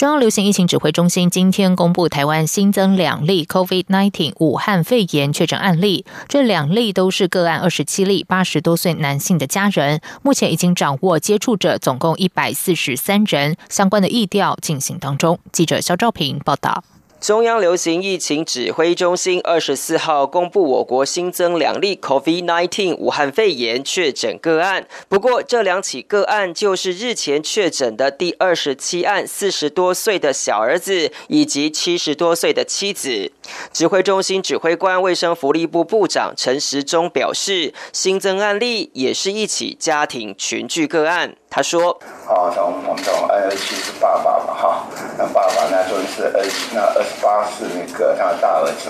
[0.00, 10.00] 中央流行疫情指挥中心今天公布，台湾新增两例 COVID-19 武汉肺炎确诊案例，这两例都是个案二十七例，八十多岁男性的家人。
[10.22, 15.38] 目前已经掌握接触者总共一百四十三人，相关的疫调进行当中。
[15.52, 16.82] 记者肖兆平报道。
[17.20, 24.88] 中央流行疫情指挥中心二十四号公布，我国新增两例 COVID-19 武汉肺炎确诊个案。
[25.06, 33.30] 不过，这两起个案就是日前确诊的第二十七案四十多岁的小儿子以及七十多岁的妻子。
[33.72, 41.34] 指挥中心指挥官、卫生福利部部长陈时中表示，新增案例也是一起家庭群聚个案。
[41.48, 41.98] 他说
[42.30, 44.86] ：“啊，从我们从二十七是爸爸嘛，哈，
[45.18, 48.88] 那爸爸那就是二那二十八是那个他的大儿子，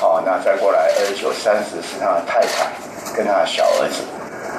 [0.00, 2.72] 好，那再过来二十九三十是他的太太
[3.14, 4.02] 跟他的小儿子，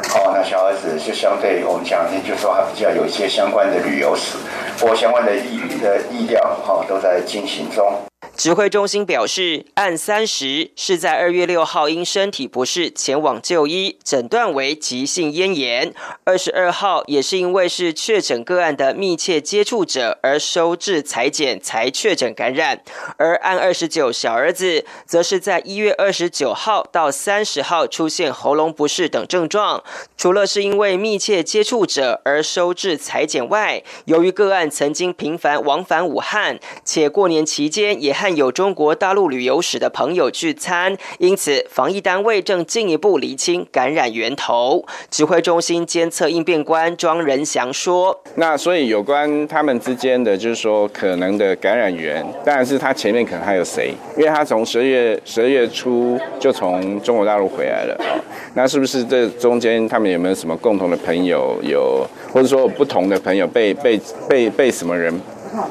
[0.07, 4.37] 好，那小儿子就相对我们讲，就是说他比较有一些相关的旅游史，
[4.79, 7.93] 或相关的意的意料，哈，都在进行中。”
[8.37, 15.91] 指挥中心表示，案三十是在二月六号因身体不适前往就医，诊断为急性咽炎；
[16.23, 22.83] 二十二号也是因为是确诊个案的密切接触者而收治裁剪才确诊感染。
[23.17, 29.83] 而案二十九小儿子，则是在一月二十九号到三十号出现喉咙不适等症状，
[30.15, 44.85] 除了是因为密切接触者而收治裁剪外，由于个案曾经频繁往返武汉，且过年期间也和有中国大陆旅游史的朋友聚餐，因此防疫单位正进一步厘清感染源头。
[45.09, 57.97] 指挥中心监测应变官庄仁祥说：“那所以有关他们之间的，就是说可能的感染源，当然是他前面可能还有谁，因为他从十二月十二月初就从中国大陆回来了。
[58.53, 65.13] 那是不是这中间他们有没有什么共同的朋友，有或者说不同的朋友被被被被什么人？”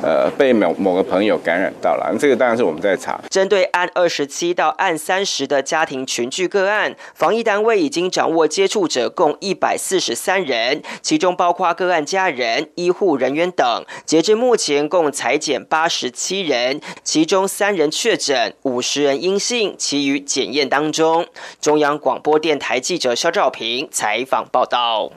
[0.02, 3.20] 呃，被某某个朋友感染到了，这个当然是我们在查。
[3.30, 13.84] 针对案二十七到案三十的家庭群聚个案，防疫单位已经掌握接触者共一百四十三人，其中包括个案家人、医护人员等。
[14.04, 21.26] 截至目前，共裁减八十七人，其中三人确诊，五十人阴性，其余检验当中。
[21.60, 25.10] 中央广播电台记者肖兆平采访报道。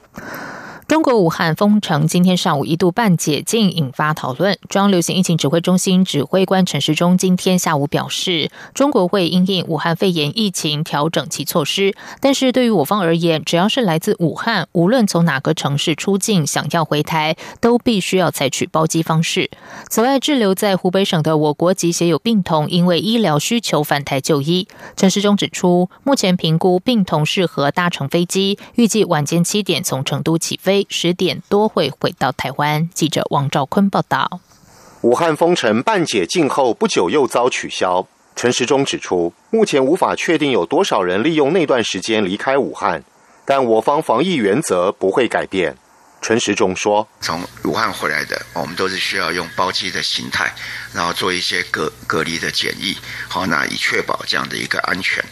[0.90, 4.58] 中国武汉封城，今天上午一度半解禁，引发讨论。
[4.70, 19.52] 中央流行疫情指挥中心指挥官陈时中今天下午表示，中国会因应武汉肺炎疫情调整其措施，但是对于我方而言，只要是来自武汉，无论从哪个城市出境，想要回台，都必须要采取包机方式。
[19.92, 24.68] 此外，滞留在湖北省的我国籍携有病童，因为医疗需求返台就医。
[24.96, 30.79] 陈时中指出，目前评估病童适合搭乘飞机，预计晚间七点从成都起飞。
[30.90, 32.90] 十点多会回到台湾。
[32.94, 34.40] 记者王兆坤报道：
[35.02, 38.08] 武汉封城半解禁后不久又遭取消。
[38.36, 43.04] 陈时中指出，目前无法确定有多少人利用那段时间离开武汉，
[43.46, 45.76] 但我方防疫原则不会改变。
[46.22, 50.54] 陈时中说：“从武汉回来的，我们都是需要用包机的形态，
[50.94, 52.98] 然后做一些隔隔离的检疫，
[53.30, 55.24] 好，那以确保这样的一个安全。”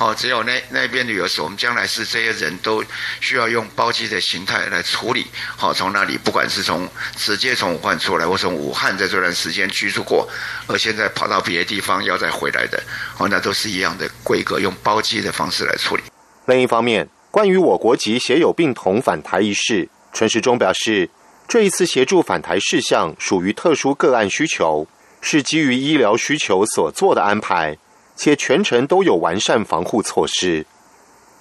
[0.00, 2.82] 哦，只有那那边旅游史，我们将来是这些人都
[3.20, 5.26] 需要用包机的形态来处理。
[5.58, 10.26] 好，从那里不管是从直接从武汉出来，或从武汉在这段时间居住过，
[10.66, 12.82] 而现在跑到别的地方要再回来的，
[13.18, 16.02] 哦，那都是一样的规格，用包机的方式来处理。
[16.46, 21.10] 另一方面，关于我国籍携有病童返台一事，陈时中表示，
[21.46, 24.88] 这一次协助返台事项属于特殊个案需求，
[25.20, 27.76] 是基于医疗需求所做的安排。
[28.22, 30.66] 且全程都有完善防护措施。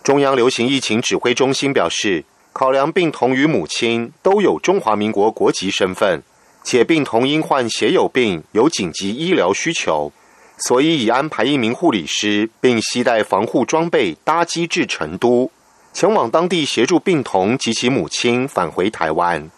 [0.01, 2.23] 中央流行疫情指挥中心表示，
[2.53, 6.23] 考量病童与母亲都有中华民国国籍身份，
[6.63, 10.13] 且病童因患血友病有紧急医疗需求，
[10.59, 15.51] 所以已安排一名护理师，并携带防护装备搭机至成都，
[15.91, 19.51] 前往当地协助病童及其母亲返回台湾。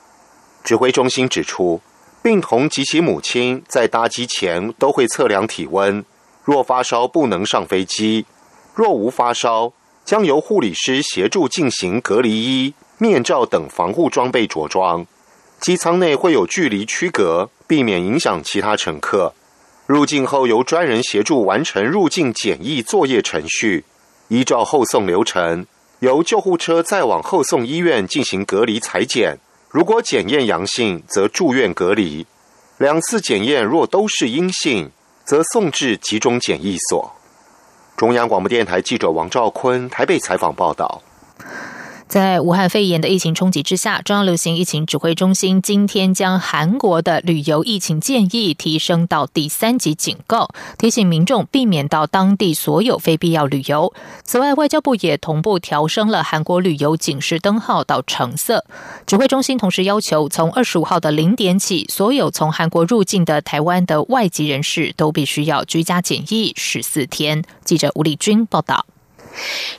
[0.64, 1.82] 指挥中心指出，
[2.24, 6.04] 病童及其母亲在搭机前都会测量体温。
[6.44, 8.26] 若发烧不能上飞机，
[8.74, 9.74] 若无发烧，
[10.04, 15.06] 将由护理师协助进行隔离衣、面罩等防护装备着装。
[15.60, 19.34] 机舱内会有距离区隔，避免影响其他乘客。
[19.86, 23.84] 入境后由专人协助完成入境检疫作业程序，
[24.30, 25.68] 依照后送流程。
[26.00, 29.38] 由救护车再往后送医院进行隔离裁剪。
[29.70, 32.26] 如果检验阳性，则住院隔离；
[32.80, 34.92] 两次检验若都是阴性，
[35.32, 37.10] 则送至集中检疫所。
[37.96, 41.02] 中央广播电台记者王兆坤台北采访报道。
[42.12, 53.94] 在武汉肺炎的疫情冲击之下，中央流行疫情指挥中心今天将韩国的旅游疫情建议提升到第三级警告，提醒民众避免到当地所有非必要旅游。
[54.26, 58.66] 此外，外交部也同步调升了韩国旅游警示灯号到橙色。
[59.08, 67.42] 指挥中心同时要求，从二十五号的零点起，所有从韩国入境的台湾的外籍人士都必须要居家检疫十四天。
[67.64, 68.86] 记者吴丽君报道。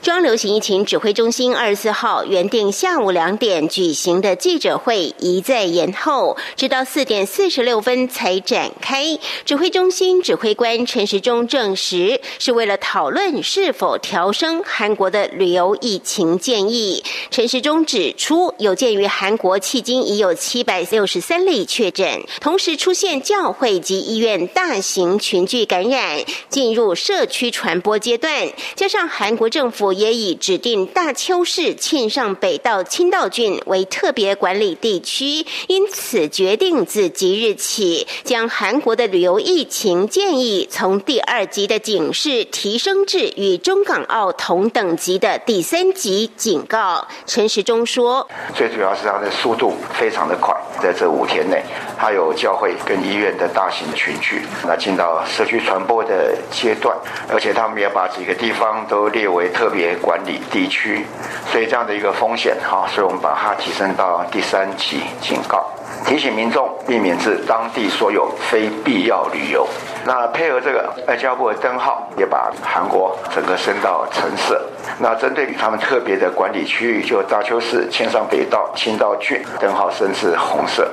[0.01, 9.17] 中流行疫情指挥中心二十四号原定下午两点举行的记者会一再延后，直到四点四十六分才展开。
[9.45, 17.03] 指挥中心指挥官陈时中证实，是为了讨论是否调升韩国的旅游疫情建议。
[17.31, 29.42] 陈时中指出，有鉴于韩国迄今已有七百六十三例确诊，同时出现教会及医院大型群聚感染，进入社区传播阶段，加上韩国。
[29.43, 47.05] 国政府也已指定大邱市庆尚北道清道郡为特别管理地区，因此决定自即日起将韩国的旅游疫情建议从第二级的警示提升至与中港澳同等级的第三级警告。
[47.25, 48.25] 陈时中说
[48.55, 51.61] ：“最主要是它的速度非常的快，在这五天内，
[51.99, 56.97] 它有教会跟医院的大型群聚，那进到社区传播的阶段，
[57.27, 61.05] 而且他们也把几个地方都列。”为特别管理地区，
[61.51, 65.65] 所以这样的一个风险哈，所以我们把它提升到第三级警告，
[66.05, 69.67] 提醒民众避免至当地所有非必要旅游。
[70.05, 74.61] 那配合这个外交部的灯号，也把韩国整个升到橙色。
[74.99, 80.87] 那针对他们特别的管理区域，就大邱市、千山北道、青道郡，灯号升至红色。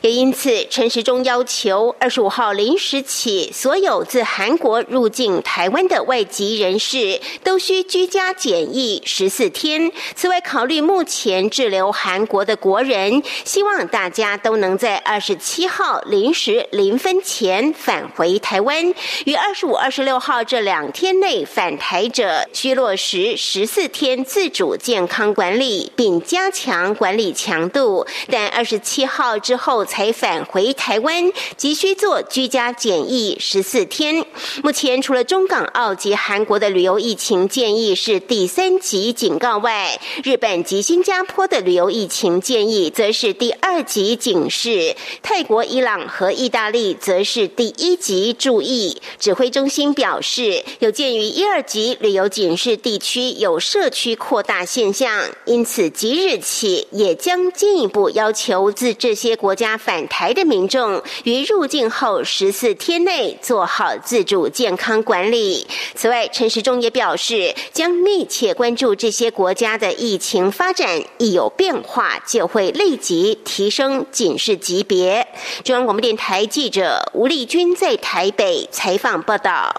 [0.00, 9.90] 也因此，陈时中要求，二十五号零时起，所有自韩国入境台湾的外籍人士，都需居家检疫十四天。
[10.16, 18.94] 此外，考虑目前滞留韩国的国人，希望大家都能在二十七号零时零分前返回台台湾。
[19.26, 23.36] 于二十五、二十六号这两天内返台者，需落实。
[23.36, 34.24] 十四天自主健康管理，并加强管理强度，但二十七号之后才返回台湾，急需做居家检疫十四天。
[34.62, 49.02] 目前除了中港澳及韩国的旅游疫情建议是第三级警告外，日本及新加坡的旅游疫情建议则是第二级警示，泰国、伊朗和意大利则是第一级注意。
[49.18, 53.16] 指挥中心表示，有鉴于一二级旅游警示地区。
[53.38, 65.66] 有社区扩大现象，因此即日起也将进一步要求自这些国家返台的民众，于入境后十四天内做好自主健康管理。
[65.96, 75.26] 此外，陈时中也表示，将密切关注这些国家的疫情发展，一有变化就会立即提升警示级别。
[75.64, 79.74] 中央广播电台记者吴丽君在台北采访报道。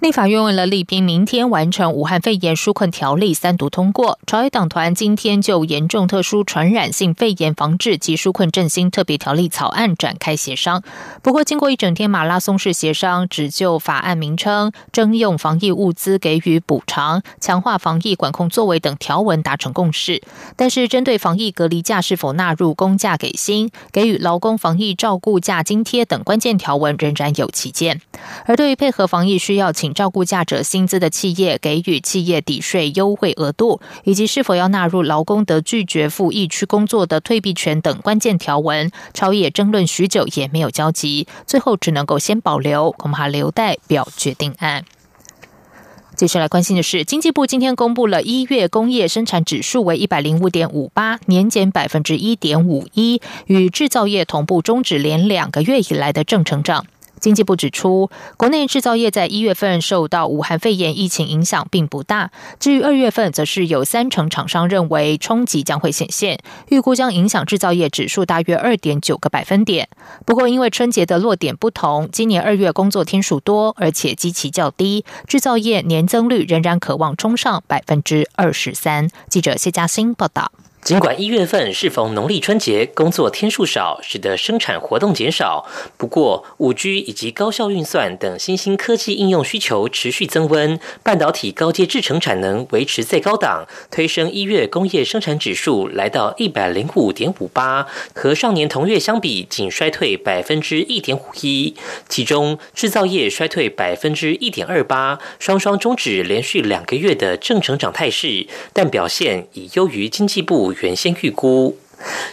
[0.00, 10.84] 立法院为了力拼明天完成武汉肺炎纾困条例三读通过，朝野党团今天就严重特殊传染性肺炎防治及纾困振兴特别条例草案展开协商。
[11.20, 20.22] 不过，经过一整天马拉松式协商，只就法案名称、征用防疫物资给予补偿、强化防疫管控作为等条文达成共识。
[20.54, 28.00] 但是，针对防疫隔离假是否纳入公假给薪、给予劳工防疫照顾假津贴等关键条文，仍然有歧见。
[28.46, 44.84] 而对于配合防疫需要请照顾价者薪资的企业给予企业抵税优惠额度，以及是否要纳入劳工得拒绝赴疫区工作的退避权等关键条文，朝野争论许久也没有交集，最后只能够先保留，恐怕留待表决定案。
[46.16, 56.86] 接下来关心的是，经济部今天公布了一月工业生产指数为一百零五点五八，年减百分之一点五一，与制造业同步终止连两个月以来的正成长。
[57.18, 62.30] 经济部指出，国内制造业在一月份受到武汉肺炎疫情影响并不大。
[62.58, 69.88] 至于二月份，则是有三成厂商认为冲击将会显现，预估将影响制造业指数大约二点九个百分点。
[70.24, 79.08] 不过，因为春节的落点不同，今年二月工作天数多，而且基期较低，制造业年增率仍然可望冲上百分之二十三。
[79.28, 80.50] 记者谢嘉欣报道。
[80.88, 85.66] 尽管一月份适逢农历春节，工作天数少，使得生产活动减少。
[85.98, 101.74] 不过，五 G 以及高效运算等新兴科技应用需求持续增温，半导体高阶制程产能维持在高档，推升一月工业生产指数来到一百零五点五八，和上年同月相比仅衰退百分之一点五一。
[102.08, 111.76] 其中，制造业衰退百分之一点二八，双双终止连续两个月的正成长态势，但表现已优于经济部原先预估。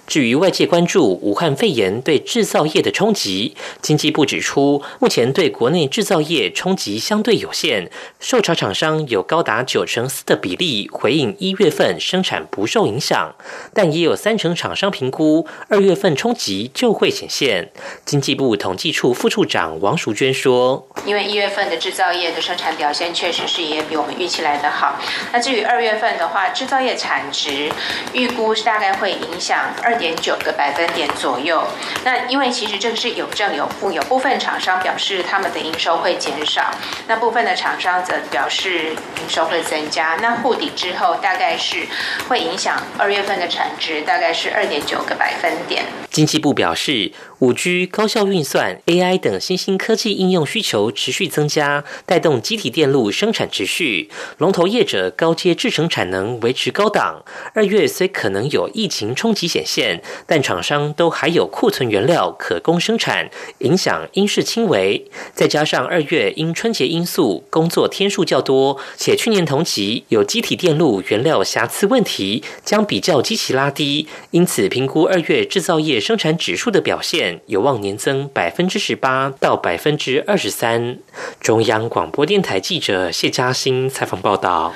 [0.08, 13.34] 至于外界关注武汉肺炎对制造业的冲击，经济部指出，目前对国内制造业冲击相对有限，受潮厂商有高达九成四的比例回应一月份生产不受影响，
[13.74, 17.72] 但也有三成厂商评估二月份冲击就会显现。
[18.06, 25.00] 经济部统计处副处长王淑娟说：“因为一月份的制造业的生产表现确实是也比我们预期来的好，
[25.34, 27.72] 那至于二月份的话，制造业产值
[28.14, 31.64] 预估是大概会影响。”二点九个百分点左右。
[32.04, 36.72] 那因为其实这个是有正有负，有部分厂商表示他们的营收会减少，
[37.08, 40.18] 那部分的厂商则表示营收会增加。
[40.22, 41.88] 那护底之后，大概是
[42.28, 45.86] 会影响二月份的产值，大概是二点九个百分点。
[46.12, 47.12] 经济部表示。
[47.40, 54.10] 五 G、高效运算、AI 等新兴科技应用需求持续增加，带动机体电路生产持续。
[54.38, 57.26] 龙头业者高阶制程产能维持高档。
[57.54, 65.06] 二月虽可能有疫情冲击显现，但厂商都还有库存原料可供生产，影响应是轻微。
[65.34, 77.25] 再加上二月因春节因素工作天数较多，且去年同期有机体电路原料瑕疵问题，将比较积极拉低，因此评估二月制造业生产指数的表现。
[77.46, 80.98] 有望年增百分之十八到百分之二十三。
[81.40, 84.74] 中央广播电台记者谢嘉欣采访报道。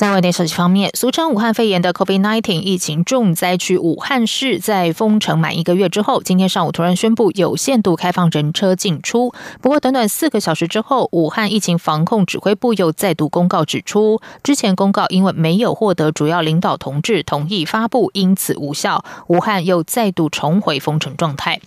[0.00, 9.34] 在外电消息方面，俗称武汉肺炎的 COVID-19 疫情重灾区武汉市，在封城满一个月之后，今天上午突然宣布有限度开放人车进出。
[9.60, 19.04] 不过，短短四个小时之后，武汉疫情防控指挥部又再度公告指出，之前公告因为没有获得主要领导同志同意发布，因此无效。
[19.26, 21.60] 武汉又再度重回封城状态。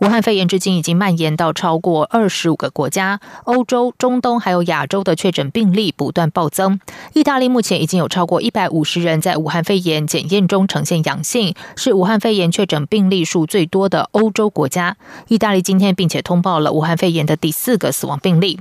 [0.00, 6.80] 武汉肺炎至今已经蔓延到超过二十五个国家，欧洲、中东还有亚洲的确诊病例不断暴增。
[7.12, 14.96] 意大利目前已经有超过一百五十人在武汉肺炎检验中呈现阳性，是武汉肺炎确诊病例数最多的欧洲国家。
[15.28, 18.58] 意大利今天并且通报了武汉肺炎的第四个死亡病例。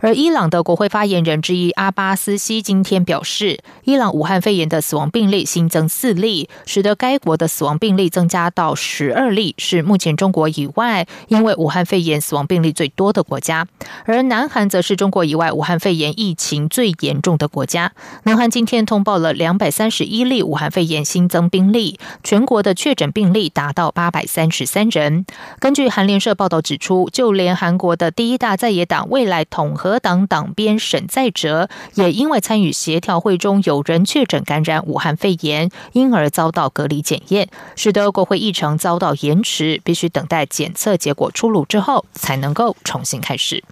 [0.00, 13.66] 而伊朗的国会发言人之一阿巴斯西今天表示，伊朗武汉肺炎的死亡病例新增四例，使得该国的死亡病例增加到十二例，是目前中国以外因为武汉肺炎死亡病例最多的国家。
[14.04, 17.92] 而南韩则是中国以外武汉肺炎疫情最严重的国家。
[18.24, 25.26] 南韩今天通报了两百三十一例武汉肺炎新增病例，全国的确诊病例达到八百三十三人。
[25.58, 43.64] 根据韩联社报道指出，就连韩国的第一大在野党未来统合党党鞭沈在哲，也因为参与协调会中有人确诊感染武汉肺炎，因而遭到隔离检验，使得国会议程遭到延迟，必须等待检测结果出炉之后才能够重新开始。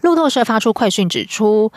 [0.00, 1.70] 路透社发出快讯指出。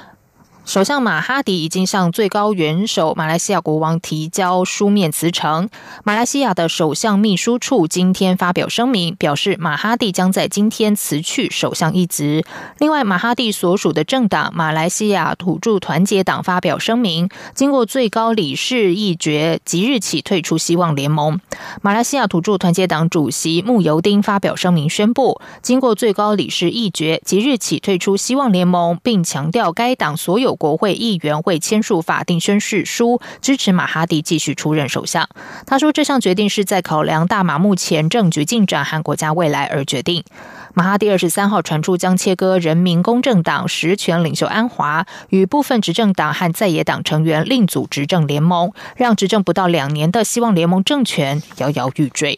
[0.65, 5.67] 首相马哈迪已经向最高元首马来西亚国王提交书面辞呈。
[6.03, 12.45] 马来西亚的首相秘书处今天发表声明，表示马哈迪将在今天辞去首相一职。
[12.77, 21.41] 另外，马哈迪所属的政党马来西亚土著团结党发表声明，经过最高理事议决，即日起退出希望联盟。
[21.81, 30.60] 马来西亚土著团结党主席穆尤丁发表声明宣布，经过最高理事议决，即日起退出希望联盟，并强调该党所有有。
[30.60, 35.29] 国会议员会签署法定宣誓书，支持马哈迪继续出任首相。
[35.65, 40.25] 他说，这项决定是在考量大马目前政局进展和国家未来而决定。
[40.74, 52.38] 马哈迪二十三号传出将切割人民公正党实权领袖安华与部分执政党和在野党成员另组执政联盟，让执政不到两年的希望联盟政权摇摇欲坠。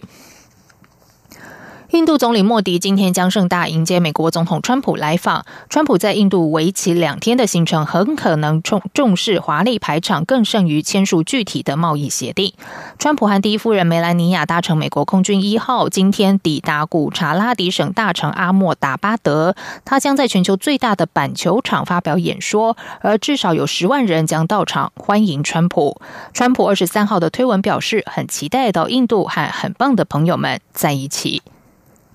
[1.91, 5.45] 印度总理莫迪今天将盛大迎接美国总统川普来访。
[5.69, 12.53] 川普在印度为期两天的行程，很可能重重视华丽排场，更胜于签署具体的贸易协定。
[12.97, 19.53] 川普和第一夫人梅兰妮亚搭乘美国空军一号，今天抵达古查拉迪省大城阿莫达巴德。
[19.83, 25.99] 他将在全球最大的板球场发表演说，而至少有十万人将到场欢迎川普。
[26.33, 31.41] 川普二十三号的推文表示，很期待到印度和很棒的朋友们在一起。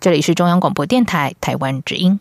[0.01, 2.21] 这里是中央广播电台台湾之音。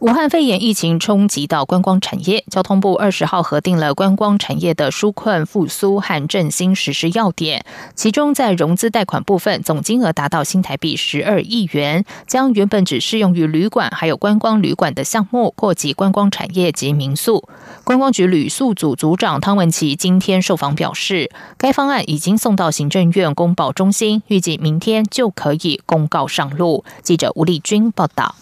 [0.00, 7.64] 武汉肺炎疫情冲击到观光产业，交通部二十号核定了观光产业的纾困复苏和振兴实施要点，
[7.96, 17.48] 其中在融资贷款部分，总金额达到新台币十二亿元，将原本只适用于旅馆还有观光旅馆的项目扩及观光产业及民宿。
[17.82, 26.84] 观光局旅宿组组长汤文琪今天受访表示，该方案已经送到行政院公报中心，预计明天就可以公告上路。
[27.02, 28.36] 记者吴丽君报道。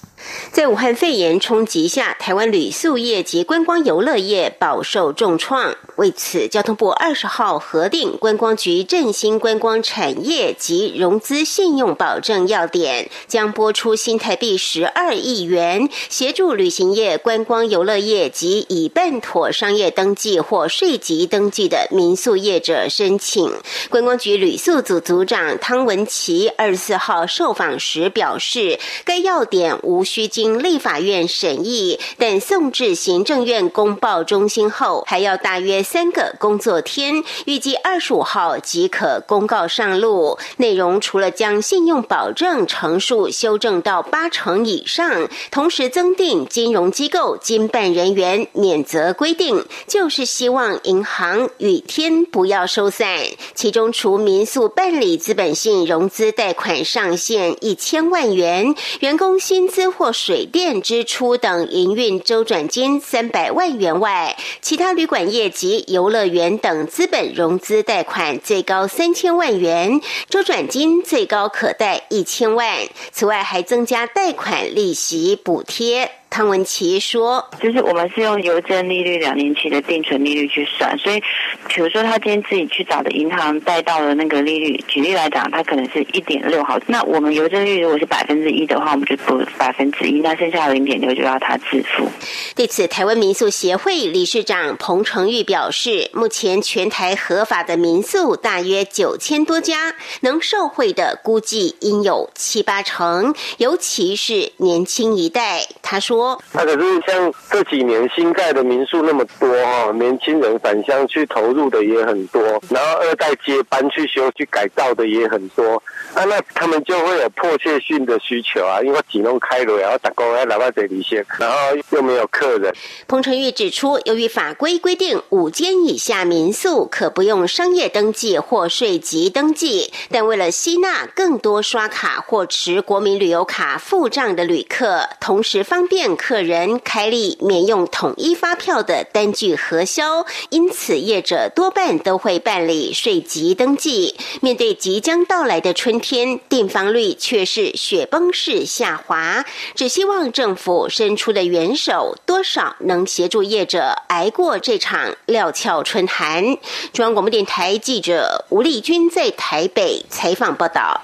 [0.51, 5.77] 在武汉肺炎冲击下，台湾旅宿业及观光游乐业饱受重创。
[5.97, 23.53] 为此，交通部二十号核定观光局振兴观光产业及融资信用保证要点，将拨出新台币十二亿元，协助旅行业、观光游乐业及已办妥商业登记或税籍登记的民宿业者申请。
[23.91, 30.06] 观光局旅宿组组长汤文琪二十四号受访时表示，该要点无。
[30.07, 40.39] 需经立法院审议，等送至行政院公报中心后，还要大约三个工作天，预计二十五号即可公告上路。
[40.59, 53.19] 内容除了将信用保证成数修正到八成以上，同时增订金融机构经办人员免责规定，就是希望银行雨天不要收散。
[53.55, 59.96] 其中，除民宿办理资本性融资贷款上限一千万元，员工薪资。
[59.97, 72.77] 或水电支出等营运周转金三百万元外，其他旅馆业及游乐园等资本融资贷款最高三千万元，周转金最高可贷一千万。
[73.11, 76.11] 此外，还增加贷款利息补贴。
[76.29, 81.23] 汤文琪说：“就是我们是用邮政利率两年期的定存利率去算，所以，
[81.69, 92.07] 比如说他今天自己去找的银行贷到了那个利率，举例来讲，他可能是一点六毫，那我们邮政率如果是百分之一的话，我们就补百分之一，那剩下的零点六就要他自付。”
[92.55, 105.67] 对此，台湾民宿协会理事长彭成玉表示，目前全台合法的民宿大约九千多家，能受惠的估计应有七八成，尤其是年轻一代。
[105.81, 106.16] 他说。
[106.53, 115.83] 那可是像这几年新盖的民宿那么多哈，年轻人返乡去投入的也很多，然后二代接班去修去改造的也很多，
[116.15, 121.57] 啊，那他们就会有迫切性的需求啊，因为只能开了，然后打工要来到这里先，然后
[121.91, 122.73] 又没有客人。
[123.09, 136.06] 彭成玉指出，由于法规规定五间以下民宿可不用商业登记或税籍登记，但为了吸纳更多刷卡或持国民旅游卡付账的旅客，同时方便。
[136.15, 144.15] 客人开立免用统一发票的单据核销，因此业者多半都会办理税籍登记。
[144.43, 149.45] 面对即将到来的春天，订房率却是雪崩式下滑。
[149.75, 156.45] 只希望政府伸出的援手，多少能协助业者挨过这场料峭春寒。
[156.93, 161.01] 中央广播电台记者吴丽君在台北采访报道。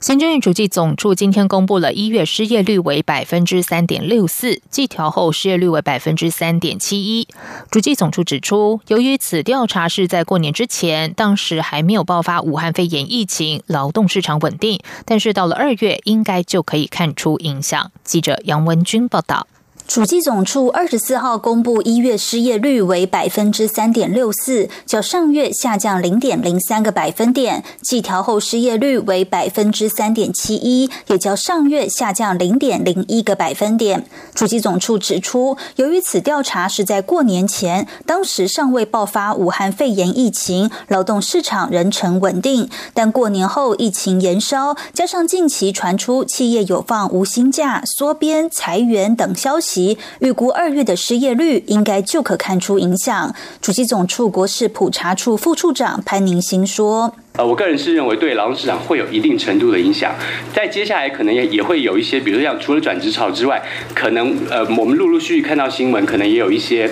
[0.00, 7.26] 行政院主计总处今天公布了一月失业率为百分之三点六四，季调后失业率为百分之三点七一。
[7.70, 17.90] 主计总处指出，由于此调查是在过年之前，当时还没有爆发武汉肺炎疫情，劳动市场稳定，但是到了二月，应该就可以看出影响。
[18.04, 19.46] 记者杨文君报道。
[19.86, 34.04] 主计总处二十四号公布一月失业率为百分之三点六四，较上月下降零点零三个百分点；计调后失业率为百分之三点七一，也较上月下降零点零一个百分点。
[34.34, 42.68] 主计总处指出，由于此调查是在过年前，当时尚未爆发武汉肺炎疫情，劳动市场仍呈稳定。
[42.92, 49.75] 但过年后疫情延烧，加上近期传出企业有放无薪假、缩编、裁员等消息。
[50.20, 53.34] 预估二月的失业率应该就可看出影响。
[53.60, 60.14] 主机总处国事普查处副处长潘宁新说：“呃，我个人是认为对劳动市场会有一定程度的影响。
[60.54, 63.62] 在接下来可能也也会有一些，比如说像除了转职潮之外，
[63.94, 66.88] 可能呃，我们陆陆续续看到新闻，可能也有一些，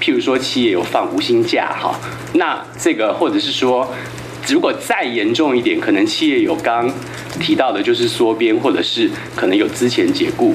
[0.00, 1.98] 譬如说企业有放无薪假哈。
[2.34, 3.88] 那这个或者是说，
[4.46, 6.90] 如果再严重一点，可能企业有刚
[7.40, 10.54] 提到的就是缩编，或者是可能有之前解雇。”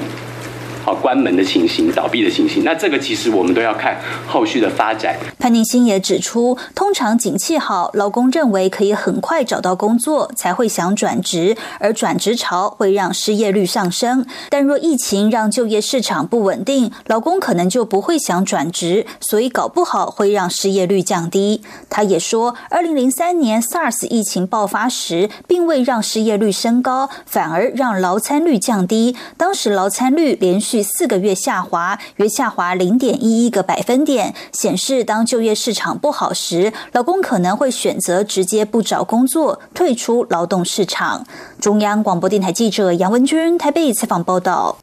[0.84, 5.16] 好，关门的情形、倒闭的情形，那这个其实我们都要看后续的发展。
[5.38, 14.26] 潘宁新也指出，通常景气好，劳工认为可以很快找到工作，才会想转职，而转职潮会让失业率上升。
[14.50, 21.62] 但若疫情让就业市场不稳定，劳工可能就不会想转职，所以搞不好会让失业率降低。
[21.88, 29.16] 他也说，二零零三年 SARS 疫情爆发时，并未让失业率升高，反而让劳参率降低。
[29.38, 41.26] 当时劳参率连续四个月下滑，约下滑零点一一个百分点，显示当就业市场不好时，老公可能会选择直接不找工作，退出劳动市场。
[41.60, 44.78] 中央广播电台记者杨文军台北采访报道。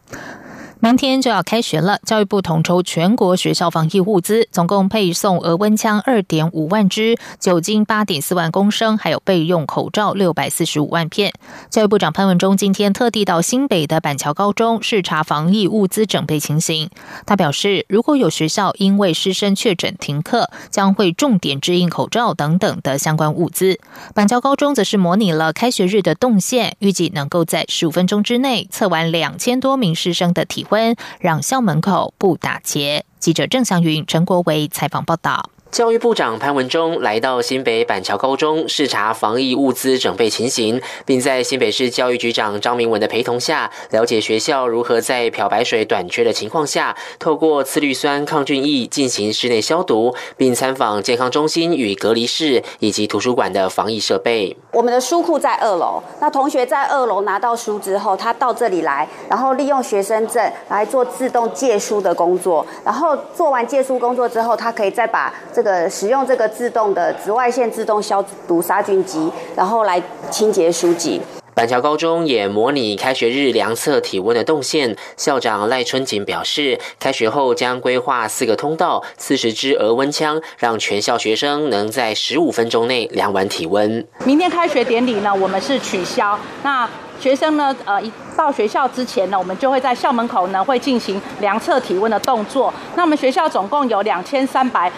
[0.84, 11.34] 明天就要开学了，教育部统筹全国学校防疫物资，总共配送额温枪二点五万支、酒精八点四万公升，还有备用口罩六百四十五万片。
[11.70, 16.90] 教育部长潘文忠今天特地到新北的板桥高中视察防疫物资整备情形。
[17.28, 23.80] 他表示，如果有学校因为师生确诊停课，将会重点支应口罩等等的相关物资。
[24.16, 30.66] 板桥高中则是模拟了开学日的动线，预计能够在十五分钟之内测完两千多名师生的体。
[30.72, 33.06] 温让校门口不打结。
[33.20, 35.52] 记者郑祥云、陈国维采访报道。
[35.72, 54.58] 教育部长潘文忠来到新北板桥高中视察防疫物资准备情形，并在新北市教育局长张明文的陪同下，了解学校如何在漂白水短缺的情况下，透过次氯酸抗菌液进行室内消毒，并参访健康中心与隔离室以及图书馆的防疫设备。
[54.74, 65.34] 我们的书库在二楼，那同学在二楼拿到书之后，他到这里来，然后利用学生证来做自动借书的工作，然后做完借书工作之后，他可以再把。
[65.64, 71.22] 个使用这个自动的紫外线自动消毒杀菌机，然后来清洁书籍。
[71.54, 74.96] 板桥高中也模拟开学日量测体温的动线。
[75.18, 84.08] 校长赖春锦表示，开学后将规划四个通道、四十支额温枪，让全校学生能在十五分钟内量完体温。
[84.24, 86.40] 明天开学典礼呢，我们是取消。
[86.64, 86.90] 那
[87.22, 92.74] 学生呢，呃，一到学校之前呢，我们就会在校门口呢会进行量测体温的动作。
[92.96, 94.92] 那我们学校总共有两千三百。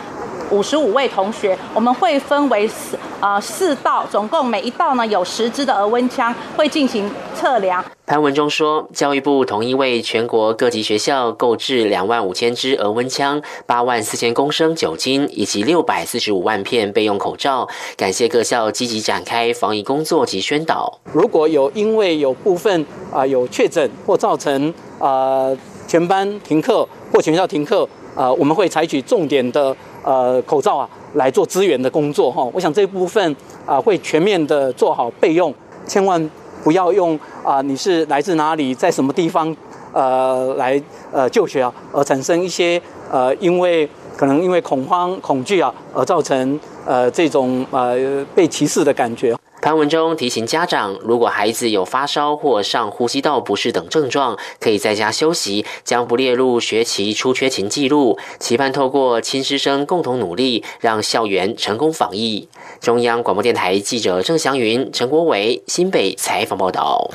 [0.52, 7.84] 五十五位同学，我们会分为四呃四道，总共每一道呢有十支的额温枪会进行测量。
[8.06, 21.00] 潘文中说，教育部同意为全国各级学校购置两万五千支额温枪、八万四千公升酒精以及六百四十五万片备用口罩，感谢各校积极展开防疫工作及宣导。
[21.14, 25.50] 如果有因为有部分啊有确诊或造成啊
[25.88, 29.76] 全班停课或全校停课啊，我们会采取重点的。
[30.06, 32.44] 呃，口罩啊，来做资源的工作哈。
[32.54, 33.34] 我想这部分
[33.66, 35.56] 啊，会全面的做好备用，
[35.88, 36.30] 千万
[36.64, 39.56] 不要用啊，你是来自哪里，在什么地方
[39.92, 49.36] 呃来呃就学啊，而产生一些呃，因为可能因为恐慌恐惧啊，而造成呃这种呃被歧视的感觉。
[49.64, 58.20] 潘文中提醒家长，如果孩子有发烧或上呼吸道不适等症状，可以在家休息，将不列入学期出缺勤记录。
[58.42, 62.50] 期盼透过亲师生共同努力，让校园成功防疫。
[62.82, 67.10] 中央广播电台记者郑祥云、陈国伟新北采访报道。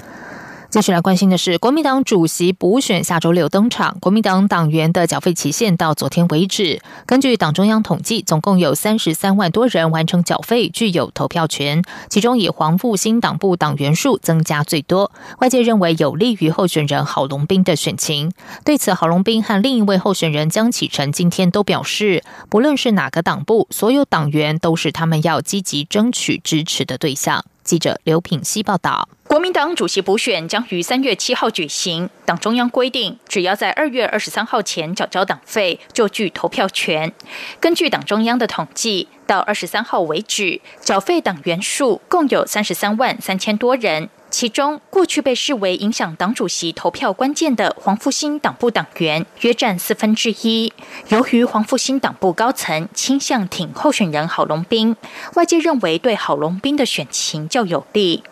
[0.70, 3.96] 接下来关心的是，国民党主席补选下周六登场。
[4.00, 6.82] 国民党党员的缴费期限到昨天为止。
[7.06, 11.82] 根据党中央统计，总共有三十三万多人完成缴费，具有投票权。
[12.10, 18.30] 其中以黄复兴党部党员数增加最多，外界认为有利于候选人郝龙斌的选情。
[18.62, 27.42] 对此，郝龙斌和另一位候选人江启臣今天都表示，不论是哪个党部，所有党员都是他们要积极争取支持的对象。
[27.64, 29.08] 记者刘品希报道。
[29.28, 32.08] 国民党主席补选将于三月七号举行。
[32.24, 37.12] 党中央规定，只要在二月二十三号前缴交党费，就具投票权。
[37.60, 44.08] 根据党中央的统计，到二十三号为止，缴费党员数共有三十三万三千多人。
[44.30, 50.72] 其中，过去被视为影响党主席投票关键的黄复兴党部党员约占四分之一。
[51.08, 54.96] 由于黄复兴党部高层倾向挺候选人郝龙斌，
[55.34, 58.22] 外界认为对郝龙斌的选情较有利。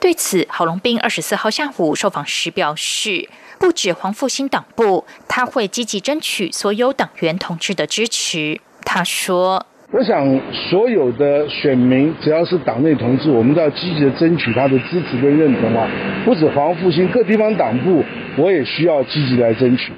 [0.00, 8.60] 对此，郝龙斌二十四号下午受访时表示，不止黄复兴党部，他会积极争取所有党员同志的支持。
[8.84, 15.88] 他说：“我想所有的选民，只要是党内同志，我们都要积极的争取他的支持跟认同啊！
[16.24, 18.04] 不止黄复兴，各地方党部，
[18.36, 19.92] 我也需要积极来争取。”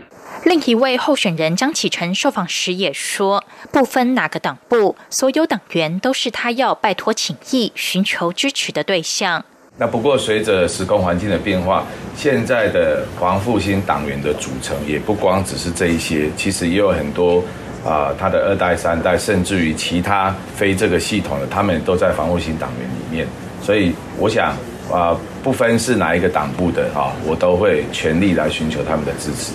[0.44, 9.46] 另一位候选人张启成受访时也说，不分哪个党部，所有党员都是他要拜托请意、寻求支持的对象。
[9.76, 11.84] 那不过，随着时空环境的变化，
[12.16, 17.42] 现在的黄复兴党员的组成也不光只是这一些，其实也有很多
[17.84, 23.26] 啊，他的二代、三代，甚至于其他非这个系统的，他们都在防护型党员里面。
[23.60, 24.54] 所以，我想
[24.92, 29.52] 啊，不分是哪一个党部的啊，我都会全力来寻求他们的支持。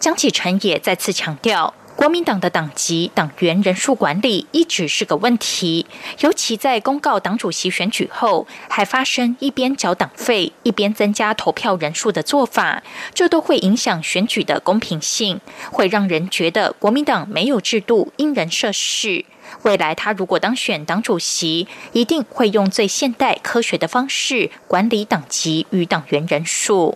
[0.00, 1.74] 江启臣也再次强调。
[1.98, 5.84] 国民党的党籍党员人数管理一直是个问题，
[6.20, 15.40] 尤其在公告党主席选举后，还发生一边缴党费一边增加投票人数的做法，这都会影响选举的公平性，
[15.72, 19.24] 会让人觉得国民党没有制度，因人设事。
[19.62, 26.94] 未来他如果当选党主席，一定会用最现代科学的方式管理党籍与党员人数。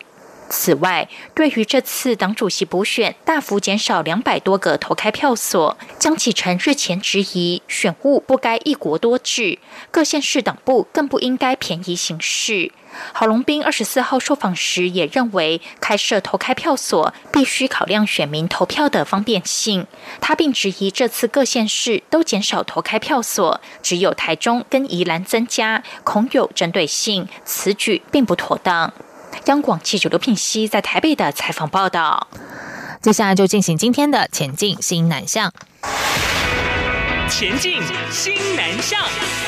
[0.55, 9.59] 此外，对于这次党主席补选大幅减少两百多个投开票所，江启臣日前质疑选务不该一国多制，
[9.91, 12.71] 各县市党部更不应该便宜行事。
[13.15, 19.87] 郝龙斌二十四号受访时也认为，开设投开票所必须考量选民投票的方便性。
[20.21, 28.93] 他并质疑这次各县市都减少投开票所，只有台中跟宜兰增加，恐有针对性，此举并不妥当。
[29.47, 32.29] 央广记者刘品熙在台北的采访报道。
[33.01, 35.53] 接下来就进行今天的前进新南向。
[37.29, 39.42] 前进新南向。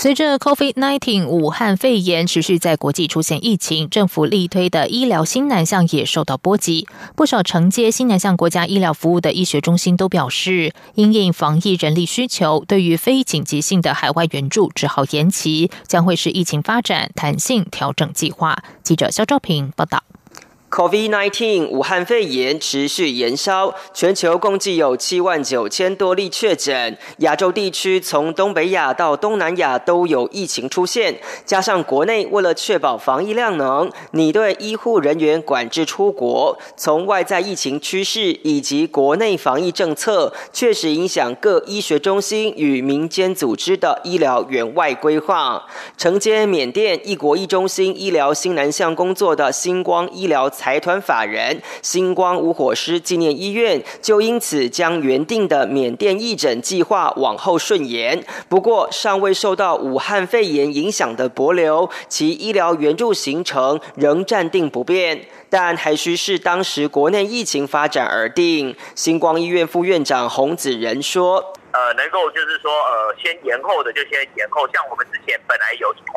[0.00, 6.86] 随着 COVID-19 武汉肺炎持续在国际出现疫情，政府力推的医疗新南向也受到波及。
[7.16, 18.56] 不少承接新南向国家医疗服务的医学中心都表示，因应防疫人力需求，对于非紧急性的海外援助只好延期，将会是疫情发展弹性调整计划。
[18.84, 20.04] 记者肖兆平报道。
[20.70, 26.96] COVID-19 武汉肺炎持续延烧，全球共计有七万九千多例确诊。
[27.18, 36.58] 亚洲地区从东北亚到东南亚都有疫情出现，加上国内为了确保防疫量能，拟对医护人员管制出国。
[36.76, 45.64] 从外在疫情趋势以及国内防疫政策，确实影响各医学中心与民间组织的医疗援外规划。
[45.96, 50.50] 承接缅甸一国一中心医疗新南向工作的星光医疗。
[50.58, 58.24] 财团法人星光无火师纪念医院就因此将原定的缅甸义诊计划往后顺延。
[58.48, 68.74] 不过，尚未受到武汉肺炎影响的博流，其医疗援助行程仍暂定不变，但还需视当时国内疫情发展而定。
[68.96, 71.36] 星光医院副院长洪子仁说
[71.70, 74.66] ：“呃，能够就是说，呃，先延后的就先延后。
[74.72, 76.12] 像我们之前本来有一团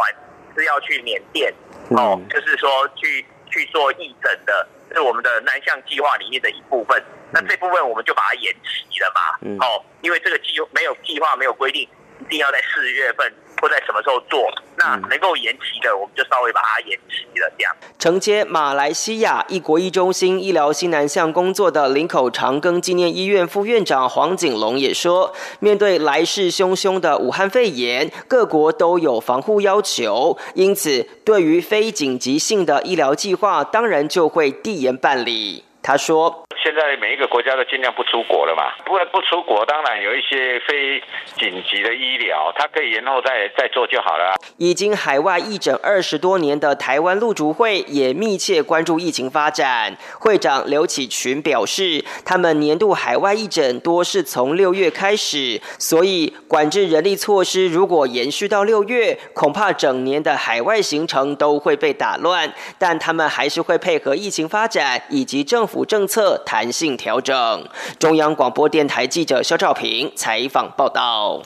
[0.55, 1.53] 是要去缅甸，
[1.89, 7.03] 哦，就是说去。”去做义诊的，是我们的南向计划里面的一部分。
[7.31, 9.65] 那这部分我们就把它延期了嘛。
[9.65, 12.00] 哦，因为这个计没有计划，没有规定一
[12.31, 13.31] 定要在四月份。
[13.61, 14.51] 或在什么时候做？
[14.75, 17.47] 那能够延期的，我们就稍微把它延期了。
[17.55, 35.65] 这样承接马来西亚一国一中心医疗新南向工作的林口长庚纪念医院副院长黄景龙也说，面对来势汹汹的武汉肺炎，各国都有防护要求，因此对于非紧急性的医疗计划，当然就会递延办理。
[35.83, 41.01] 他说：“现在每一个国家都尽量不出国了嘛，不过不出国，当然有一些非
[41.39, 49.97] 紧急的医疗，它可以延后再再做就好了。”已经海外义诊二十多年的台湾陆竹会也密切关注疫情发展。
[50.19, 62.53] 会长刘启群表示，他们年度海外义诊多是从六月开始，所以管制人力措施如果延续到六月，恐怕整年的海外行程都会被打乱。
[62.77, 65.70] 但他们还是会配合疫情发展以及政府。
[65.71, 67.65] 府政策弹性调整。
[67.97, 71.41] 中央广播电台记者肖兆平采访报道。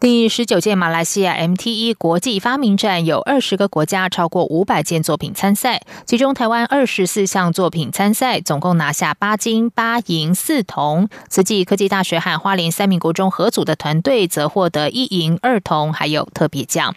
[0.00, 11.10] 第十九届马来西亚 MTE 国际发明展有二十个国家超过五百件作品参赛，其中台湾二十四项作品参赛，总共拿下八金八银四铜。
[11.28, 16.94] 慈济科技大学和花莲三名国中合组的团队则获得一银二铜，还有特别奖。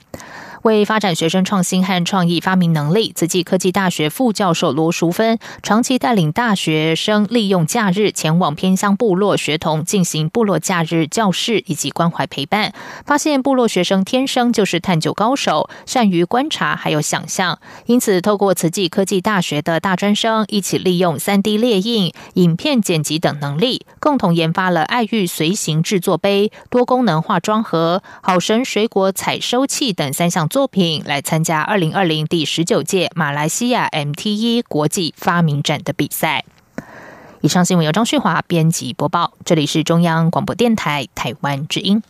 [0.64, 12.74] 为发展学生创新和创意发明能力，慈济科技大学副教授罗淑芬长期带领大学生利用假日前往偏乡部落学童进行部落假日教室以及关怀陪伴，
[13.06, 30.48] 发现部落学生天生就是探究高手，善于观察还有想象，因此透过慈济科技大学的大专生一起利用三 D 列印、影片剪辑等能力，共同研发了爱玉随行制作杯、多功能化妆盒、好神水果采收器等三项。
[30.54, 36.46] 作品来参加二零二零第十九届马来西亚 MTE 国际发明展的比赛。
[37.42, 42.04] 以上新闻由张旭华编辑播报，这里是中央广播电台台湾之音。